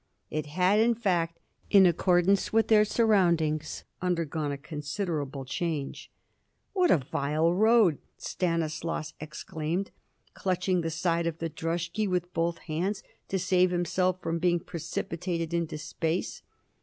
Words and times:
It 0.31 0.47
had, 0.47 0.79
in 0.79 0.95
fact, 0.95 1.39
in 1.69 1.85
accordance 1.85 2.51
with 2.51 2.69
their 2.69 2.83
surroundings, 2.83 3.83
undergone 4.01 4.51
a 4.51 4.57
considerable 4.57 5.45
change. 5.45 6.09
"What 6.73 6.89
a 6.89 6.97
vile 6.97 7.53
road!" 7.53 7.99
Stanislaus 8.17 9.13
exclaimed, 9.19 9.91
clutching 10.33 10.81
the 10.81 10.89
side 10.89 11.27
of 11.27 11.37
the 11.37 11.49
droshky 11.51 12.07
with 12.07 12.33
both 12.33 12.57
hands 12.65 13.03
to 13.27 13.37
save 13.37 13.69
himself 13.69 14.19
from 14.23 14.39
being 14.39 14.59
precipitated 14.59 15.53
into 15.53 15.77
space. 15.77 16.41